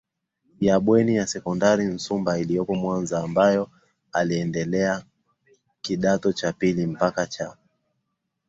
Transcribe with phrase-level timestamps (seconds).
[0.59, 3.71] ya Bweni ya Sekondari Nsumba iliyopo Mwanza ambapo
[4.13, 5.03] aliendelea
[5.81, 7.57] kidato cha pili mpaka cha